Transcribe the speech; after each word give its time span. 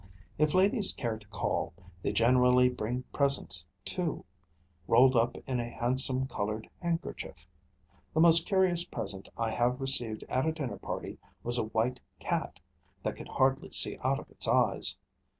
If 0.39 0.55
ladies 0.55 0.93
care 0.93 1.19
to 1.19 1.27
call, 1.27 1.73
they 2.01 2.11
generally 2.11 2.69
bring 2.69 3.03
presents 3.13 3.69
too, 3.85 4.25
rolled 4.87 5.15
up 5.15 5.37
in 5.45 5.59
a 5.59 5.69
handsome, 5.69 6.25
coloured 6.27 6.67
handkerchief. 6.81 7.45
The 8.15 8.19
most 8.19 8.47
curious 8.47 8.83
present 8.83 9.29
I 9.37 9.51
have 9.51 9.79
received 9.79 10.23
at 10.27 10.47
a 10.47 10.53
dinner 10.53 10.79
party 10.79 11.19
was 11.43 11.59
a 11.59 11.65
white 11.65 11.99
cat, 12.19 12.59
that 13.03 13.15
could 13.15 13.27
hardly 13.29 13.71
see 13.73 13.99
out 14.03 14.19
of 14.19 14.31
its 14.31 14.47
eyes. 14.47 14.97